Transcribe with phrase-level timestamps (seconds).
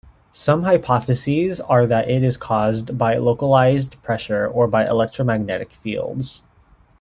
[0.31, 6.41] Some hypotheses are that it is caused by localized pressure or by electromagnetic fields.